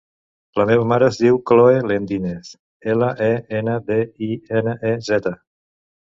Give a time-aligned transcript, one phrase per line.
[0.59, 2.49] La meva mare es diu Khloe Lendinez:
[2.93, 4.31] ela, e, ena, de, i,
[4.61, 5.35] ena, e, zeta.